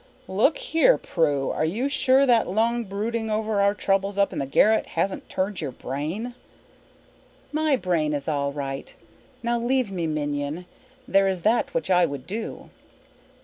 "Look 0.27 0.57
here, 0.57 0.97
Prue. 0.97 1.51
Are 1.51 1.63
you 1.63 1.87
sure 1.87 2.25
that 2.25 2.47
long 2.49 2.85
brooding 2.85 3.29
over 3.29 3.61
our 3.61 3.75
troubles 3.75 4.17
up 4.17 4.33
in 4.33 4.39
the 4.39 4.47
garret 4.47 4.87
hasn't 4.97 5.29
turned 5.29 5.61
your 5.61 5.69
brain?" 5.69 6.33
"My 7.51 7.75
brain 7.75 8.15
is 8.15 8.27
all 8.27 8.51
right. 8.51 8.95
Now 9.43 9.59
leave 9.59 9.91
me, 9.91 10.07
minion. 10.07 10.65
There 11.07 11.27
is 11.27 11.43
that 11.43 11.75
which 11.75 11.91
I 11.91 12.07
would 12.07 12.25
do." 12.25 12.71